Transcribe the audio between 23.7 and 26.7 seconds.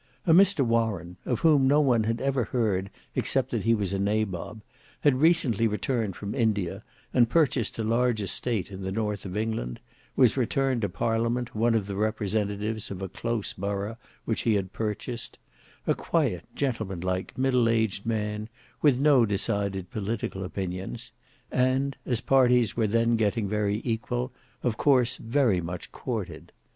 equal, of course very much courted.